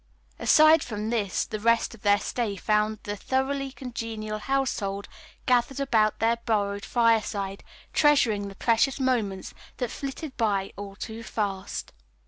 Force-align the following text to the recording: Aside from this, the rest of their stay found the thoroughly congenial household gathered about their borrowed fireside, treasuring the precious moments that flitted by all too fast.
Aside 0.39 0.81
from 0.81 1.11
this, 1.11 1.45
the 1.45 1.59
rest 1.59 1.93
of 1.93 2.01
their 2.01 2.17
stay 2.17 2.55
found 2.55 2.97
the 3.03 3.15
thoroughly 3.15 3.71
congenial 3.71 4.39
household 4.39 5.07
gathered 5.45 5.79
about 5.79 6.17
their 6.17 6.37
borrowed 6.37 6.85
fireside, 6.85 7.63
treasuring 7.93 8.47
the 8.47 8.55
precious 8.55 8.99
moments 8.99 9.53
that 9.77 9.91
flitted 9.91 10.35
by 10.37 10.73
all 10.75 10.95
too 10.95 11.21
fast. 11.21 11.93